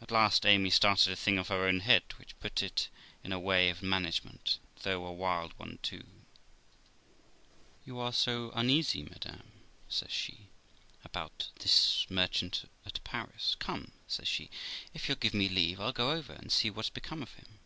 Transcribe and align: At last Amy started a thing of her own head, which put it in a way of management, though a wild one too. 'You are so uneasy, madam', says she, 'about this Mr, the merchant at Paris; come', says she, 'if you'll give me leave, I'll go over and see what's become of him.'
At 0.00 0.10
last 0.10 0.46
Amy 0.46 0.70
started 0.70 1.12
a 1.12 1.14
thing 1.14 1.36
of 1.36 1.48
her 1.48 1.66
own 1.66 1.80
head, 1.80 2.02
which 2.16 2.38
put 2.40 2.62
it 2.62 2.88
in 3.22 3.30
a 3.30 3.38
way 3.38 3.68
of 3.68 3.82
management, 3.82 4.58
though 4.84 5.04
a 5.04 5.12
wild 5.12 5.52
one 5.58 5.78
too. 5.82 6.06
'You 7.84 7.98
are 7.98 8.14
so 8.14 8.50
uneasy, 8.54 9.02
madam', 9.02 9.52
says 9.86 10.10
she, 10.12 10.48
'about 11.04 11.50
this 11.58 12.06
Mr, 12.06 12.08
the 12.08 12.14
merchant 12.14 12.70
at 12.86 13.04
Paris; 13.04 13.54
come', 13.58 13.92
says 14.06 14.26
she, 14.26 14.48
'if 14.94 15.08
you'll 15.10 15.16
give 15.18 15.34
me 15.34 15.50
leave, 15.50 15.78
I'll 15.78 15.92
go 15.92 16.10
over 16.12 16.32
and 16.32 16.50
see 16.50 16.70
what's 16.70 16.88
become 16.88 17.20
of 17.22 17.34
him.' 17.34 17.58